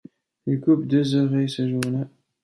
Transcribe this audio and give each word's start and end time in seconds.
Il 0.47 0.59
coupe 0.59 0.87
deux 0.87 1.15
oreilles 1.15 1.47
ce 1.47 1.69
jour-là. 1.69 2.07